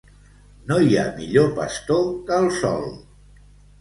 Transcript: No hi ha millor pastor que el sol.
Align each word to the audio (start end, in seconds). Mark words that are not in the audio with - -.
No 0.69 0.77
hi 0.85 0.95
ha 1.01 1.03
millor 1.19 1.53
pastor 1.59 2.03
que 2.31 2.41
el 2.47 2.51
sol. 2.63 2.91